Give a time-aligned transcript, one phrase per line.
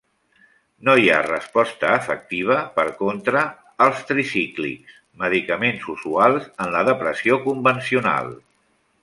[0.87, 3.43] No hi ha resposta efectiva, per contra,
[3.87, 8.35] als tricíclics, medicaments usuals en la depressió convencional.